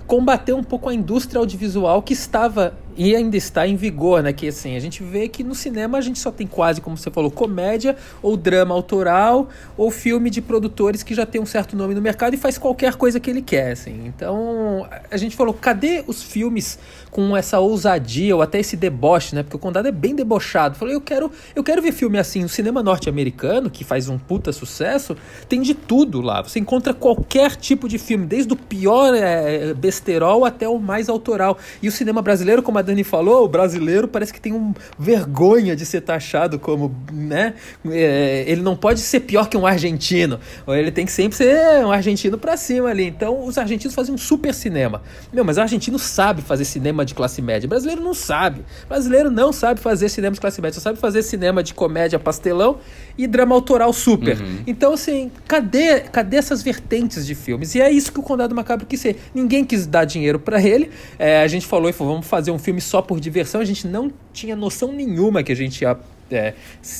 [0.07, 4.33] combater um pouco a indústria audiovisual que estava e ainda está em vigor, né?
[4.33, 7.09] Que assim, a gente vê que no cinema a gente só tem quase, como você
[7.09, 11.95] falou, comédia ou drama autoral ou filme de produtores que já tem um certo nome
[11.95, 14.05] no mercado e faz qualquer coisa que ele quer, assim.
[14.05, 16.77] Então, a gente falou, cadê os filmes
[17.09, 19.43] com essa ousadia ou até esse deboche, né?
[19.43, 20.75] Porque o Condado é bem debochado.
[20.75, 22.43] Falei, eu quero, eu quero ver filme assim.
[22.43, 25.15] O cinema norte-americano, que faz um puta sucesso,
[25.47, 26.41] tem de tudo lá.
[26.41, 31.57] Você encontra qualquer tipo de filme, desde o pior é, besterol até o mais autoral.
[31.81, 35.75] E o cinema brasileiro, como a Dani falou, o brasileiro parece que tem um vergonha
[35.75, 37.53] de ser taxado como, né?
[37.87, 40.39] É, ele não pode ser pior que um argentino.
[40.67, 43.05] Ele tem que sempre ser um argentino pra cima ali.
[43.05, 45.01] Então, os argentinos fazem um super cinema.
[45.31, 47.67] Meu, mas o argentino sabe fazer cinema de classe média.
[47.67, 48.61] O brasileiro não sabe.
[48.85, 50.75] O brasileiro não sabe fazer cinema de classe média.
[50.75, 52.79] Só sabe fazer cinema de comédia pastelão
[53.17, 54.39] e drama autoral super.
[54.39, 54.63] Uhum.
[54.65, 57.75] Então, assim, cadê, cadê essas vertentes de filmes?
[57.75, 59.19] E é isso que o Condado Macabro quis ser.
[59.33, 60.89] Ninguém quis dar dinheiro para ele.
[61.17, 63.65] É, a gente falou e falou, vamos fazer um filme filme só por diversão, a
[63.65, 65.97] gente não tinha noção nenhuma que a gente ia
[66.29, 66.53] é,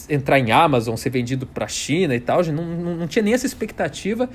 [0.09, 3.07] entrar em Amazon, ser vendido para a China e tal, a gente não, não, não,
[3.07, 4.27] tinha nem essa expectativa.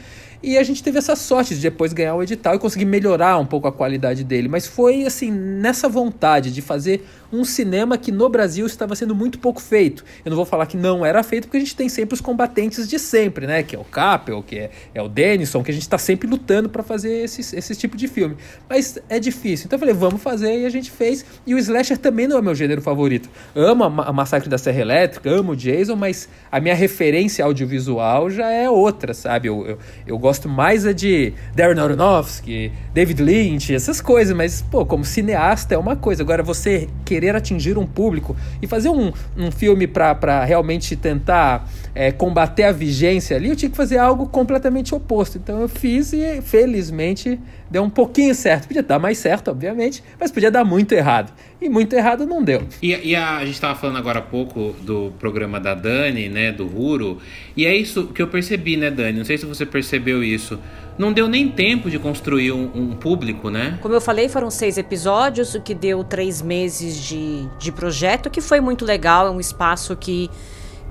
[0.45, 3.47] E a gente teve essa sorte de depois ganhar o edital e conseguir melhorar um
[3.47, 4.47] pouco a qualidade dele.
[4.47, 7.03] Mas foi assim, nessa vontade de fazer
[7.33, 10.05] um cinema que no Brasil estava sendo muito pouco feito.
[10.23, 12.87] Eu não vou falar que não era feito, porque a gente tem sempre os combatentes
[12.87, 13.63] de sempre, né?
[13.63, 16.69] Que é o Capel, que é, é o Denison, que a gente está sempre lutando
[16.69, 18.37] para fazer esse, esse tipo de filme.
[18.69, 19.65] Mas é difícil.
[19.67, 21.25] Então eu falei, vamos fazer, e a gente fez.
[21.47, 23.31] E o Slasher também não é meu gênero favorito.
[23.55, 28.29] Amo a, a Massacre da Serra Elétrica, amo o Jason, mas a minha referência audiovisual
[28.29, 29.49] já é outra, sabe?
[29.49, 34.85] Eu, eu, eu gosto mais é de Darren Aronofsky, David Lynch, essas coisas, mas, pô,
[34.85, 36.23] como cineasta é uma coisa.
[36.23, 42.11] Agora, você querer atingir um público e fazer um, um filme para realmente tentar é,
[42.11, 45.39] combater a vigência ali, eu tinha que fazer algo completamente oposto.
[45.39, 47.39] Então eu fiz e, felizmente,
[47.71, 48.67] deu um pouquinho certo.
[48.67, 51.33] Podia dar mais certo, obviamente, mas podia dar muito errado.
[51.61, 52.65] E muito errado não deu.
[52.83, 56.51] E, e a, a, gente estava falando agora há pouco do programa da Dani, né,
[56.51, 57.19] do Ruro,
[57.57, 59.19] e é isso que eu percebi, né, Dani?
[59.19, 60.59] Não sei se você percebeu isso.
[60.99, 63.79] Não deu nem tempo de construir um, um público, né?
[63.81, 68.41] Como eu falei, foram seis episódios, o que deu três meses de, de projeto, que
[68.41, 69.27] foi muito legal.
[69.27, 70.31] É um espaço que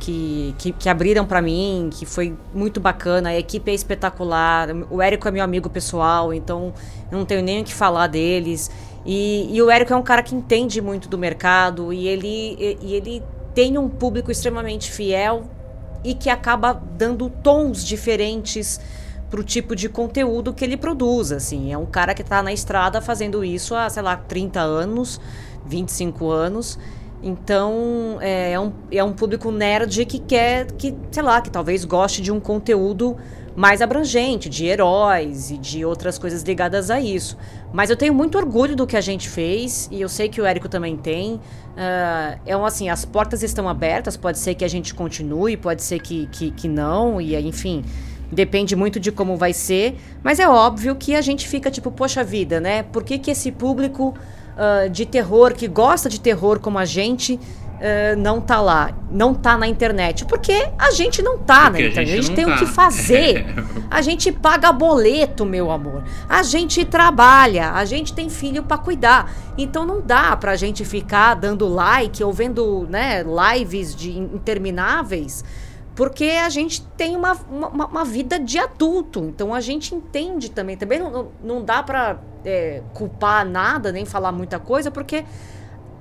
[0.03, 3.29] que, que, que abriram para mim, que foi muito bacana.
[3.29, 4.67] A equipe é espetacular.
[4.89, 6.73] O Érico é meu amigo pessoal, então
[7.09, 8.69] não tenho nem o que falar deles.
[9.05, 12.77] E, e o Érico é um cara que entende muito do mercado e ele, e,
[12.81, 13.23] e ele
[13.55, 15.45] tem um público extremamente fiel
[16.03, 18.81] e que acaba dando tons diferentes
[19.29, 21.31] para o tipo de conteúdo que ele produz.
[21.31, 21.71] Assim.
[21.71, 25.21] É um cara que está na estrada fazendo isso há, sei lá, 30 anos,
[25.65, 26.77] 25 anos.
[27.23, 31.85] Então, é, é, um, é um público nerd que quer, que, sei lá, que talvez
[31.85, 33.15] goste de um conteúdo
[33.55, 37.37] mais abrangente, de heróis e de outras coisas ligadas a isso.
[37.71, 40.45] Mas eu tenho muito orgulho do que a gente fez e eu sei que o
[40.45, 41.35] Érico também tem.
[41.35, 45.81] Uh, é um, assim, as portas estão abertas, pode ser que a gente continue, pode
[45.81, 47.85] ser que, que, que não, e enfim,
[48.31, 49.97] depende muito de como vai ser.
[50.21, 52.83] Mas é óbvio que a gente fica tipo, poxa vida, né?
[52.83, 54.13] Por que, que esse público
[54.57, 59.33] uh, de terror, que gosta de terror como a gente, uh, não tá lá, não
[59.33, 60.25] tá na internet?
[60.25, 62.55] Porque a gente não tá Porque na internet, a gente, não tem tá.
[62.55, 63.45] o que fazer.
[63.91, 66.03] A gente paga boleto, meu amor.
[66.27, 69.31] A gente trabalha, a gente tem filho para cuidar.
[69.55, 75.43] Então não dá pra gente ficar dando like ou vendo, né, lives de intermináveis
[75.95, 80.75] porque a gente tem uma, uma, uma, vida de adulto, então a gente entende também.
[80.75, 85.23] Também não, não dá para é, culpar nada, nem falar muita coisa, porque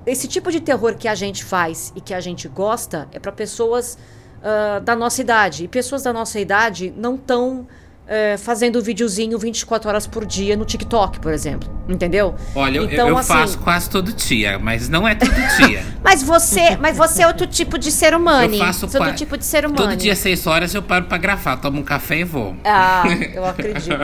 [0.07, 3.31] esse tipo de terror que a gente faz e que a gente gosta é para
[3.33, 3.99] pessoas
[4.39, 5.65] uh, da nossa idade.
[5.65, 7.67] E pessoas da nossa idade não estão
[8.13, 11.67] é, fazendo videozinho 24 horas por dia no TikTok, por exemplo.
[11.89, 12.35] Entendeu?
[12.55, 15.83] Olha, então, eu, eu assim, faço quase todo dia, mas não é todo dia.
[16.05, 18.55] mas você, mas você é outro tipo de ser humano.
[18.55, 19.89] Eu faço você é outro tipo de ser humano.
[19.89, 22.55] Todo dia, 6 horas, eu paro pra gravar, tomo um café e vou.
[22.65, 23.97] Ah, eu acredito.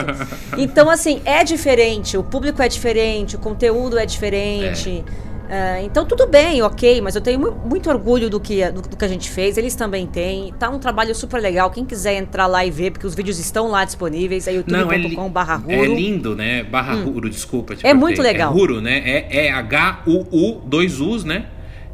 [0.57, 5.03] Então, assim, é diferente, o público é diferente, o conteúdo é diferente.
[5.25, 5.28] É.
[5.49, 9.03] Uh, então tudo bem, ok, mas eu tenho muito orgulho do que, do, do, que
[9.03, 10.53] a gente fez, eles também têm.
[10.59, 11.71] Tá um trabalho super legal.
[11.71, 15.39] Quem quiser entrar lá e ver, porque os vídeos estão lá disponíveis, é youtube.com.br.
[15.67, 16.61] É, é lindo, né?
[16.61, 17.05] Barra hum.
[17.05, 17.73] Ruro, desculpa.
[17.81, 18.53] é muito legal.
[18.53, 18.99] É Ruro, né?
[19.03, 21.47] É, é H-U-U, dois U's, né?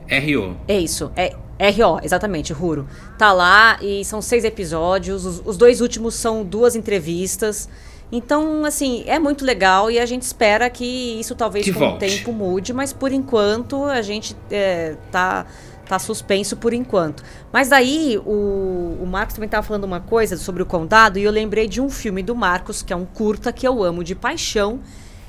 [0.05, 0.57] R-O.
[0.67, 2.85] É isso, é R-O, exatamente, Ruro.
[3.17, 5.25] Tá lá e são seis episódios.
[5.25, 7.69] Os, os dois últimos são duas entrevistas.
[8.11, 11.95] Então, assim, é muito legal e a gente espera que isso talvez que com volte.
[11.95, 15.45] o tempo mude, mas por enquanto a gente é, tá,
[15.87, 17.23] tá suspenso por enquanto.
[17.51, 21.31] Mas aí o, o Marcos também estava falando uma coisa sobre o condado e eu
[21.31, 24.79] lembrei de um filme do Marcos, que é um curta que eu amo de paixão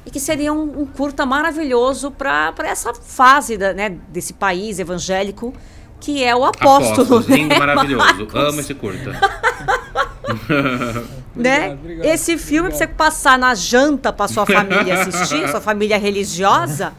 [0.05, 5.53] e que seria um, um curta maravilhoso para essa fase da, né, desse país evangélico
[5.99, 7.03] que é o apóstolo.
[7.03, 8.05] Apóstolos, lindo, né, maravilhoso.
[8.05, 8.35] Marcos?
[8.35, 9.13] Amo esse curta.
[11.35, 11.57] né?
[11.57, 12.79] Obrigado, obrigado, Esse filme, obrigado.
[12.79, 16.93] pra você passar na janta pra sua família assistir, sua família religiosa,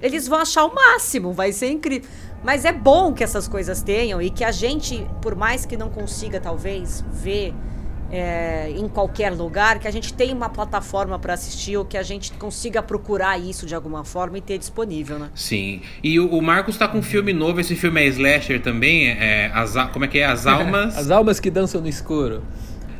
[0.00, 2.08] eles vão achar o máximo, vai ser incrível.
[2.42, 5.88] Mas é bom que essas coisas tenham e que a gente, por mais que não
[5.88, 7.54] consiga, talvez, ver
[8.14, 12.02] é, em qualquer lugar, que a gente tenha uma plataforma para assistir ou que a
[12.02, 15.30] gente consiga procurar isso de alguma forma e ter disponível, né?
[15.34, 15.80] Sim.
[16.02, 19.50] E o, o Marcos tá com um filme novo, esse filme é slasher também, é,
[19.54, 20.26] as, como é que é?
[20.26, 20.96] As Almas...
[20.96, 22.42] As Almas que Dançam no Escuro.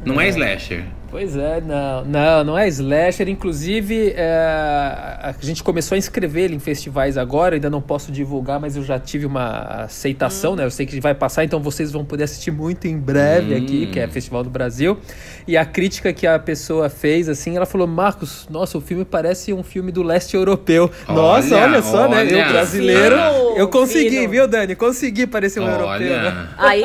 [0.04, 0.84] Não é, slasher.
[1.14, 3.28] Pois é, não, não, não é slasher.
[3.28, 8.58] Inclusive, é, a gente começou a inscrever ele em festivais agora, ainda não posso divulgar,
[8.58, 10.56] mas eu já tive uma aceitação, hum.
[10.56, 10.64] né?
[10.64, 13.58] Eu sei que vai passar, então vocês vão poder assistir muito em breve hum.
[13.58, 14.98] aqui, que é Festival do Brasil.
[15.46, 19.52] E a crítica que a pessoa fez, assim, ela falou: Marcos, nossa, o filme parece
[19.52, 20.90] um filme do leste europeu.
[21.06, 22.42] Olha, nossa, olha só, olha, né?
[22.42, 24.30] Eu brasileiro, fino, eu consegui, fino.
[24.30, 24.74] viu, Dani?
[24.74, 26.08] Consegui parecer um europeu.
[26.08, 26.48] Né?
[26.58, 26.82] Aí,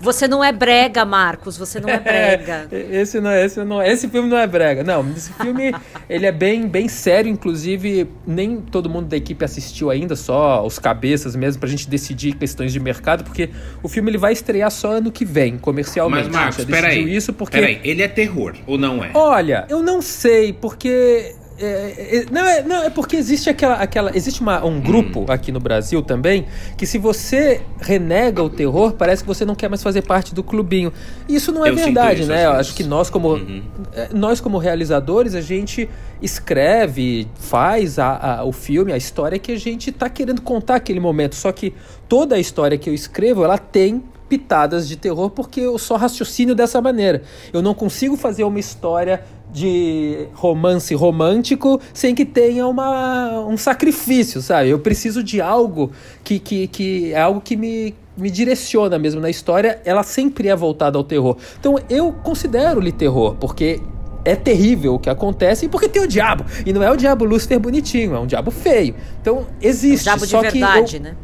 [0.00, 2.66] você não é brega, Marcos, você não é brega.
[2.78, 4.82] É, esse não é, esse não, esse filme não é brega.
[4.82, 5.74] Não, esse filme
[6.08, 10.78] ele é bem, bem sério, inclusive nem todo mundo da equipe assistiu ainda, só os
[10.78, 13.50] cabeças mesmo pra gente decidir questões de mercado, porque
[13.82, 16.28] o filme ele vai estrear só ano que vem, comercialmente.
[16.28, 19.10] Mas Marcos, peraí, isso porque peraí, ele é terror ou não é?
[19.14, 23.74] Olha, eu não sei, porque é, é, não, é, não, é porque existe aquela.
[23.74, 25.26] aquela existe uma, um grupo hum.
[25.28, 29.68] aqui no Brasil também que se você renega o terror, parece que você não quer
[29.68, 30.92] mais fazer parte do clubinho.
[31.28, 32.46] Isso não é eu verdade, né?
[32.46, 33.62] Eu acho que nós, como, uhum.
[33.92, 35.88] É, nós, como realizadores, a gente
[36.22, 41.00] escreve, faz a, a, o filme, a história que a gente está querendo contar aquele
[41.00, 41.34] momento.
[41.34, 41.74] Só que
[42.08, 46.54] toda a história que eu escrevo, ela tem pitadas de terror porque eu só raciocínio
[46.54, 47.22] dessa maneira.
[47.52, 54.42] Eu não consigo fazer uma história de romance romântico sem que tenha uma, um sacrifício,
[54.42, 54.70] sabe?
[54.70, 55.90] Eu preciso de algo
[56.22, 60.56] que, que, que é algo que me, me direciona mesmo na história, ela sempre é
[60.56, 61.36] voltada ao terror.
[61.58, 63.80] Então eu considero-lhe terror, porque
[64.24, 66.44] é terrível o que acontece e porque tem o diabo.
[66.66, 68.94] E não é o diabo Lúcifer bonitinho, é um diabo feio.
[69.20, 70.08] Então existe.
[70.08, 71.16] É um diabo de verdade, eu, né?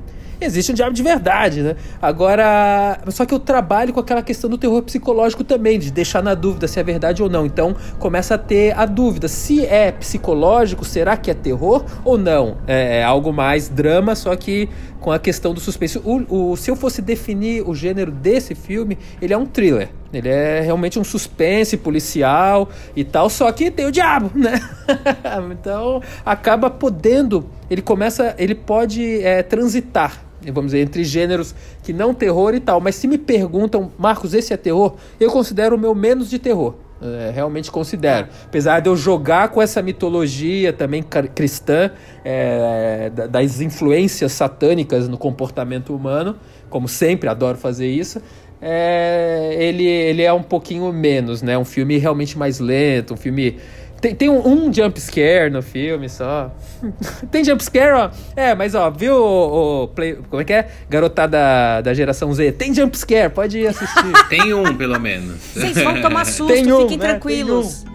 [0.45, 1.77] Existe um diabo de verdade, né?
[2.01, 6.35] Agora, só que eu trabalho com aquela questão do terror psicológico também, de deixar na
[6.35, 7.47] dúvida se é verdade ou não.
[7.47, 12.59] Então, começa a ter a dúvida se é psicológico, será que é terror ou não?
[12.67, 14.69] É, é algo mais drama, só que
[15.05, 15.99] com a questão do suspense.
[15.99, 19.91] O, o, se eu fosse definir o gênero desse filme, ele é um thriller.
[20.11, 24.59] Ele é realmente um suspense policial e tal, só que tem o diabo, né?
[25.53, 32.15] então acaba podendo, ele começa, ele pode é, transitar vamos dizer, entre gêneros que não
[32.15, 32.81] terror e tal.
[32.81, 34.95] Mas se me perguntam, Marcos, esse é terror?
[35.19, 36.75] Eu considero o meu menos de terror.
[37.03, 38.29] É, realmente considero.
[38.47, 41.03] Apesar de eu jogar com essa mitologia também
[41.35, 41.91] cristã,
[42.25, 46.37] é, das influências satânicas no comportamento humano,
[46.71, 48.23] como sempre adoro fazer isso,
[48.67, 51.59] é, ele, ele é um pouquinho menos, né?
[51.59, 53.59] Um filme realmente mais lento, um filme
[54.05, 56.55] Tem, tem um, um jump scare no filme só.
[57.33, 58.11] tem jump scare, ó.
[58.37, 60.69] É, mas ó, viu o, o play, como é que é?
[60.91, 62.53] Garotada da geração Z.
[62.53, 64.13] Tem jump scare, pode ir assistir.
[64.29, 65.37] tem um, pelo menos.
[65.55, 67.09] Vocês vão tomar susto, tem um, fiquem né?
[67.09, 67.87] tranquilos.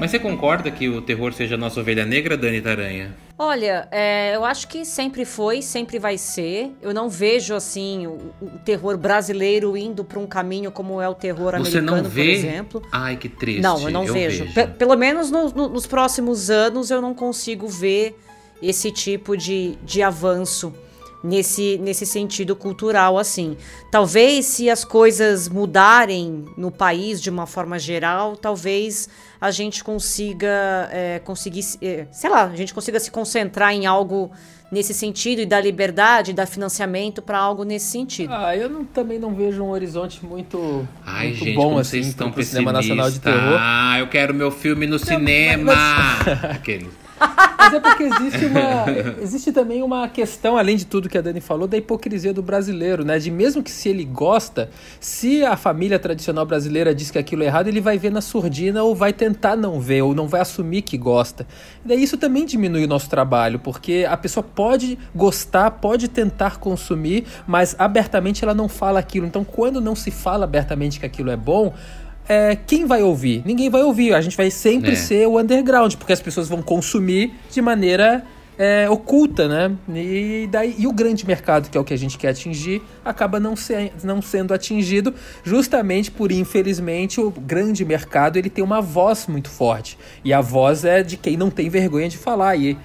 [0.00, 3.16] Mas você concorda que o terror seja a nossa ovelha negra, Dani Taranha?
[3.36, 6.72] Olha, é, eu acho que sempre foi, sempre vai ser.
[6.80, 11.14] Eu não vejo assim o, o terror brasileiro indo para um caminho como é o
[11.14, 12.22] terror Você americano, não vê?
[12.22, 12.82] por exemplo.
[12.92, 13.60] Ai, que triste.
[13.60, 14.44] Não, eu não eu vejo.
[14.52, 14.68] vejo.
[14.74, 18.16] Pelo menos no, no, nos próximos anos eu não consigo ver
[18.62, 20.72] esse tipo de, de avanço
[21.22, 23.56] nesse, nesse sentido cultural assim.
[23.90, 29.08] Talvez se as coisas mudarem no país de uma forma geral, talvez
[29.40, 34.30] a gente consiga é, conseguir, é, sei lá, a gente consiga se concentrar em algo
[34.70, 38.32] nesse sentido e dar liberdade, dar financiamento para algo nesse sentido.
[38.32, 42.06] Ah, eu não, também não vejo um horizonte muito, Ai, muito gente, bom assim vocês
[42.08, 43.56] estão pro cinema nacional de terror.
[43.58, 45.74] Ah, eu quero meu filme no não, cinema.
[45.74, 46.44] Mas...
[46.44, 46.88] Aquele.
[47.58, 49.20] Mas é porque existe uma.
[49.20, 53.04] Existe também uma questão, além de tudo que a Dani falou, da hipocrisia do brasileiro,
[53.04, 53.18] né?
[53.18, 57.46] De mesmo que se ele gosta, se a família tradicional brasileira diz que aquilo é
[57.46, 60.82] errado, ele vai ver na surdina ou vai tentar não ver, ou não vai assumir
[60.82, 61.46] que gosta.
[61.84, 66.58] E daí isso também diminui o nosso trabalho, porque a pessoa pode gostar, pode tentar
[66.58, 69.26] consumir, mas abertamente ela não fala aquilo.
[69.26, 71.74] Então, quando não se fala abertamente que aquilo é bom,
[72.28, 73.42] é, quem vai ouvir?
[73.44, 74.14] Ninguém vai ouvir.
[74.14, 74.96] A gente vai sempre é.
[74.96, 78.24] ser o underground, porque as pessoas vão consumir de maneira
[78.58, 79.74] é, oculta, né?
[79.94, 83.38] E, daí, e o grande mercado, que é o que a gente quer atingir, acaba
[83.40, 83.54] não,
[84.02, 85.14] não sendo atingido,
[85.44, 89.96] justamente por, infelizmente, o grande mercado ele tem uma voz muito forte.
[90.24, 92.56] E a voz é de quem não tem vergonha de falar.
[92.56, 92.76] E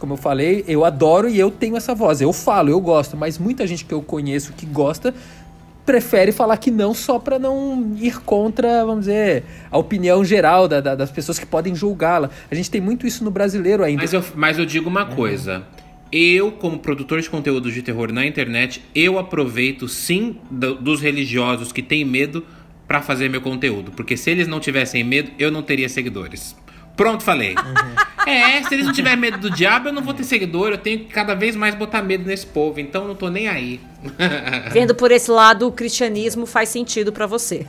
[0.00, 2.22] como eu falei, eu adoro e eu tenho essa voz.
[2.22, 5.14] Eu falo, eu gosto, mas muita gente que eu conheço que gosta
[5.84, 10.80] prefere falar que não só para não ir contra, vamos dizer, a opinião geral da,
[10.80, 12.30] da, das pessoas que podem julgá-la.
[12.50, 14.02] A gente tem muito isso no brasileiro ainda.
[14.02, 15.64] Mas eu, mas eu digo uma coisa.
[16.12, 21.72] Eu, como produtor de conteúdo de terror na internet, eu aproveito sim do, dos religiosos
[21.72, 22.44] que têm medo
[22.86, 23.92] para fazer meu conteúdo.
[23.92, 26.56] Porque se eles não tivessem medo, eu não teria seguidores.
[27.00, 27.54] Pronto, falei.
[27.54, 28.30] Uhum.
[28.30, 30.68] É, se eles não tiverem medo do diabo, eu não vou ter seguidor.
[30.68, 32.78] Eu tenho que cada vez mais botar medo nesse povo.
[32.78, 33.80] Então não tô nem aí.
[34.70, 37.64] Vendo por esse lado, o cristianismo faz sentido para você.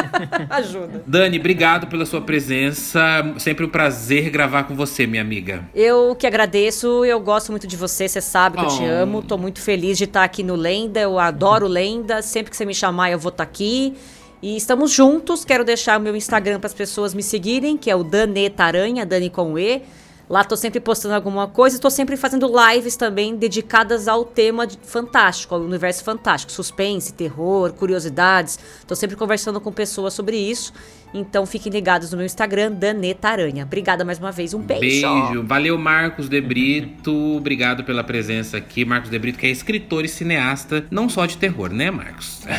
[0.50, 1.02] Ajuda.
[1.06, 3.00] Dani, obrigado pela sua presença.
[3.38, 5.64] Sempre um prazer gravar com você, minha amiga.
[5.74, 7.06] Eu que agradeço.
[7.06, 8.06] Eu gosto muito de você.
[8.06, 8.68] Você sabe que oh.
[8.68, 9.02] eu te oh.
[9.02, 9.22] amo.
[9.22, 11.00] Tô muito feliz de estar aqui no Lenda.
[11.00, 12.20] Eu adoro Lenda.
[12.20, 13.94] Sempre que você me chamar, eu vou estar aqui.
[14.44, 15.42] E estamos juntos.
[15.42, 19.06] Quero deixar o meu Instagram para as pessoas me seguirem, que é o Daneta Aranha,
[19.06, 19.80] Dani com E.
[20.28, 25.54] Lá estou sempre postando alguma coisa, estou sempre fazendo lives também dedicadas ao tema fantástico,
[25.54, 28.58] ao universo fantástico, suspense, terror, curiosidades.
[28.80, 30.74] Estou sempre conversando com pessoas sobre isso.
[31.14, 33.62] Então fiquem ligados no meu Instagram, Daneta Aranha.
[33.62, 34.80] Obrigada mais uma vez, um beijo.
[34.80, 35.44] Beijo.
[35.44, 37.36] Valeu, Marcos De Brito.
[37.36, 38.84] Obrigado pela presença aqui.
[38.84, 42.42] Marcos De Brito, que é escritor e cineasta, não só de terror, né, Marcos?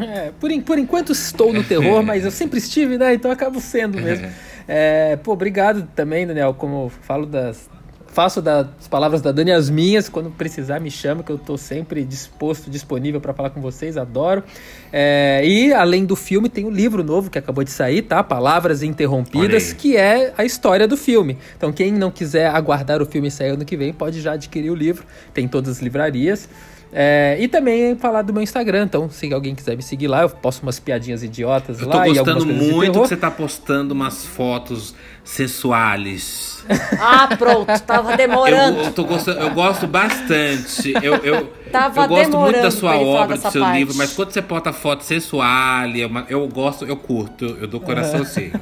[0.00, 3.14] É, por, por enquanto estou no terror, mas eu sempre estive, né?
[3.14, 4.28] Então acabo sendo mesmo.
[4.68, 6.54] É, pô, obrigado também, Daniel.
[6.54, 7.68] Como falo das.
[8.12, 10.06] Faço das palavras da Dani as minhas.
[10.06, 13.96] Quando precisar, me chama, que eu estou sempre disposto, disponível para falar com vocês.
[13.96, 14.44] Adoro.
[14.92, 18.22] É, e além do filme, tem um livro novo que acabou de sair, tá?
[18.22, 21.38] Palavras Interrompidas, que é a história do filme.
[21.56, 24.74] Então, quem não quiser aguardar o filme sair ano que vem, pode já adquirir o
[24.74, 25.06] livro.
[25.32, 26.46] Tem em todas as livrarias.
[26.94, 30.28] É, e também falar do meu Instagram, então se alguém quiser me seguir lá, eu
[30.28, 32.06] posto umas piadinhas idiotas eu lá.
[32.06, 36.52] Eu tô gostando muito que você tá postando umas fotos sensuais.
[37.00, 38.78] Ah, pronto, tava demorando.
[38.78, 40.92] Eu, eu, tô gostando, eu gosto bastante.
[41.02, 43.78] Eu, eu, tava eu gosto muito da sua obra, do seu parte.
[43.78, 45.88] livro, mas quando você bota foto sensual,
[46.28, 48.22] eu gosto, eu curto, eu dou coração é.
[48.22, 48.52] assim.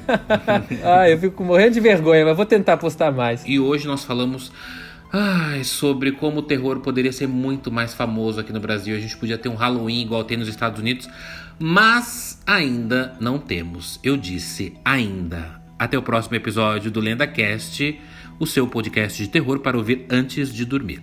[0.83, 3.43] ah, eu fico morrendo de vergonha, mas vou tentar postar mais.
[3.45, 4.51] E hoje nós falamos
[5.13, 8.97] Ai, sobre como o terror poderia ser muito mais famoso aqui no Brasil.
[8.97, 11.09] A gente podia ter um Halloween igual tem nos Estados Unidos,
[11.59, 13.99] mas ainda não temos.
[14.05, 15.61] Eu disse ainda.
[15.77, 17.99] Até o próximo episódio do LendaCast,
[18.39, 21.03] o seu podcast de terror para ouvir antes de dormir.